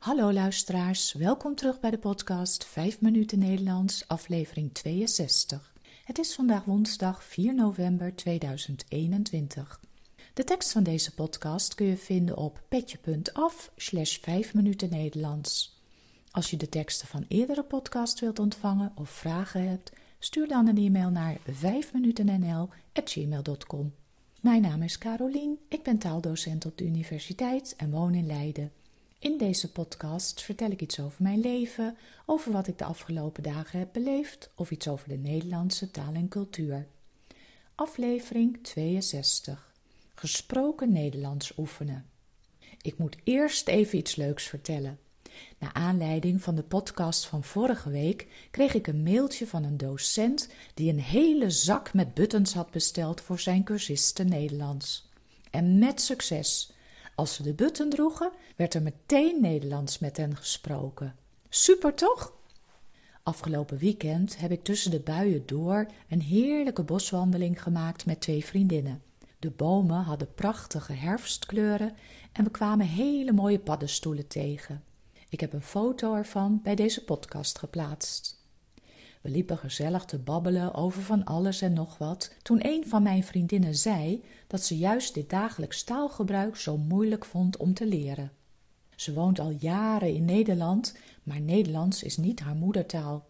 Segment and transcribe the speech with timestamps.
[0.00, 5.72] Hallo luisteraars, welkom terug bij de podcast 5 minuten Nederlands, aflevering 62.
[6.04, 9.80] Het is vandaag woensdag 4 november 2021.
[10.34, 15.80] De tekst van deze podcast kun je vinden op petje.af slash 5 minuten Nederlands.
[16.30, 20.78] Als je de teksten van eerdere podcasts wilt ontvangen of vragen hebt, stuur dan een
[20.78, 23.92] e-mail naar 5minutennl.gmail.com.
[24.40, 28.72] Mijn naam is Carolien, ik ben taaldocent op de universiteit en woon in Leiden.
[29.20, 33.78] In deze podcast vertel ik iets over mijn leven, over wat ik de afgelopen dagen
[33.78, 36.86] heb beleefd of iets over de Nederlandse taal en cultuur.
[37.74, 39.74] Aflevering 62.
[40.14, 42.06] Gesproken Nederlands oefenen.
[42.82, 44.98] Ik moet eerst even iets leuks vertellen.
[45.58, 50.48] Na aanleiding van de podcast van vorige week kreeg ik een mailtje van een docent
[50.74, 55.08] die een hele zak met buttons had besteld voor zijn cursisten Nederlands.
[55.50, 56.72] En met succes.
[57.14, 61.14] Als ze de button droegen, werd er meteen Nederlands met hen gesproken.
[61.48, 62.32] Super toch?
[63.22, 69.02] Afgelopen weekend heb ik tussen de buien door een heerlijke boswandeling gemaakt met twee vriendinnen.
[69.38, 71.96] De bomen hadden prachtige herfstkleuren
[72.32, 74.84] en we kwamen hele mooie paddenstoelen tegen.
[75.28, 78.39] Ik heb een foto ervan bij deze podcast geplaatst.
[79.20, 83.24] We liepen gezellig te babbelen over van alles en nog wat, toen een van mijn
[83.24, 88.32] vriendinnen zei dat ze juist dit dagelijks taalgebruik zo moeilijk vond om te leren.
[88.96, 93.28] Ze woont al jaren in Nederland, maar Nederlands is niet haar moedertaal.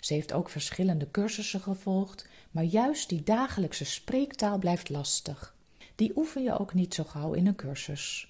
[0.00, 5.54] Ze heeft ook verschillende cursussen gevolgd, maar juist die dagelijkse spreektaal blijft lastig.
[5.94, 8.29] Die oefen je ook niet zo gauw in een cursus.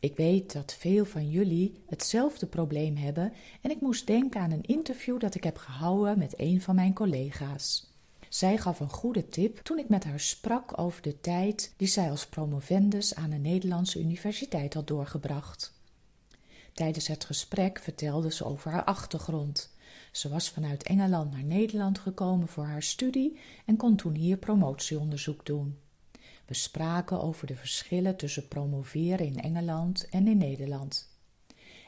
[0.00, 4.62] Ik weet dat veel van jullie hetzelfde probleem hebben en ik moest denken aan een
[4.62, 7.90] interview dat ik heb gehouden met een van mijn collega's.
[8.28, 12.10] Zij gaf een goede tip toen ik met haar sprak over de tijd die zij
[12.10, 15.72] als promovendus aan een Nederlandse universiteit had doorgebracht.
[16.72, 19.74] Tijdens het gesprek vertelde ze over haar achtergrond.
[20.12, 25.46] Ze was vanuit Engeland naar Nederland gekomen voor haar studie en kon toen hier promotieonderzoek
[25.46, 25.78] doen.
[26.50, 31.08] We spraken over de verschillen tussen promoveren in Engeland en in Nederland.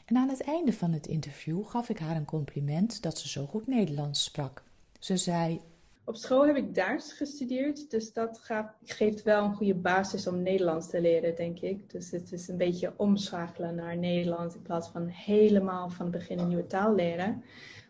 [0.05, 3.45] En aan het einde van het interview gaf ik haar een compliment dat ze zo
[3.45, 4.63] goed Nederlands sprak.
[4.99, 5.61] Ze zei:
[6.03, 8.49] Op school heb ik Duits gestudeerd, dus dat
[8.83, 11.89] geeft wel een goede basis om Nederlands te leren, denk ik.
[11.89, 16.39] Dus het is een beetje omschakelen naar Nederlands in plaats van helemaal van het begin
[16.39, 17.43] een nieuwe taal leren.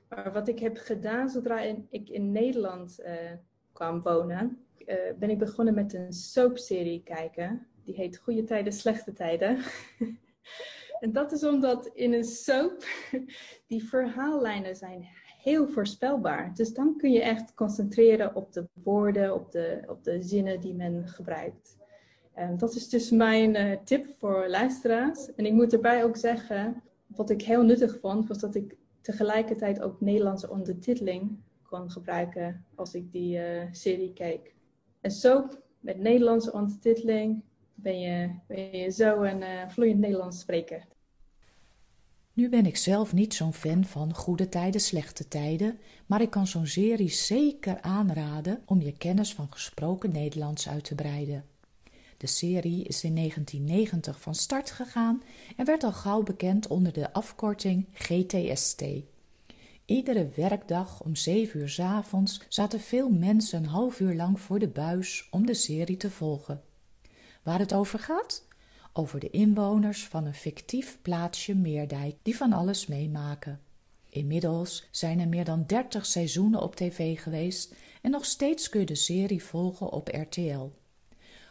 [0.09, 3.13] Maar wat ik heb gedaan zodra ik in Nederland uh,
[3.71, 7.67] kwam wonen, uh, ben ik begonnen met een soapserie kijken.
[7.83, 9.57] Die heet Goede Tijden, Slechte Tijden.
[10.99, 12.85] en dat is omdat in een soap
[13.67, 15.07] die verhaallijnen zijn
[15.43, 16.53] heel voorspelbaar.
[16.53, 20.73] Dus dan kun je echt concentreren op de woorden, op de, op de zinnen die
[20.73, 21.77] men gebruikt.
[22.57, 25.35] Dat is dus mijn uh, tip voor luisteraars.
[25.35, 29.81] En ik moet erbij ook zeggen, wat ik heel nuttig vond, was dat ik tegelijkertijd
[29.81, 34.55] ook Nederlandse ondertiteling kon gebruiken als ik die uh, serie keek.
[35.03, 35.47] En zo,
[35.79, 37.43] met Nederlandse ondertiteling,
[37.75, 40.85] ben je, ben je zo een uh, vloeiend Nederlands spreker.
[42.33, 46.47] Nu ben ik zelf niet zo'n fan van goede tijden, slechte tijden, maar ik kan
[46.47, 51.45] zo'n serie zeker aanraden om je kennis van gesproken Nederlands uit te breiden.
[52.17, 55.23] De serie is in 1990 van start gegaan
[55.57, 58.83] en werd al gauw bekend onder de afkorting GTST.
[59.93, 64.59] Iedere werkdag om zeven uur s avonds zaten veel mensen een half uur lang voor
[64.59, 66.61] de buis om de serie te volgen.
[67.43, 68.47] Waar het over gaat?
[68.93, 73.61] Over de inwoners van een fictief plaatsje Meerdijk die van alles meemaken.
[74.09, 78.85] Inmiddels zijn er meer dan dertig seizoenen op tv geweest en nog steeds kun je
[78.85, 80.69] de serie volgen op RTL.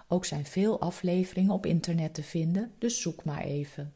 [0.09, 3.95] Ook zijn veel afleveringen op internet te vinden, dus zoek maar even.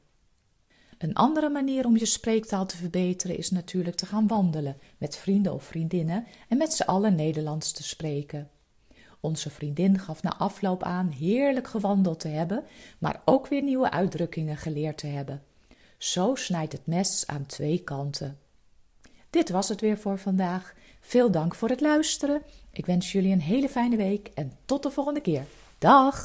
[0.99, 5.55] Een andere manier om je spreektaal te verbeteren is natuurlijk te gaan wandelen met vrienden
[5.55, 8.51] of vriendinnen en met z'n allen Nederlands te spreken.
[9.21, 12.65] Onze vriendin gaf na afloop aan heerlijk gewandeld te hebben,
[12.99, 15.43] maar ook weer nieuwe uitdrukkingen geleerd te hebben.
[15.99, 18.39] Zo snijdt het mes aan twee kanten.
[19.31, 20.75] Dit was het weer voor vandaag.
[21.01, 22.43] Veel dank voor het luisteren.
[22.73, 25.45] Ik wens jullie een hele fijne week en tot de volgende keer.
[25.79, 26.25] Dag!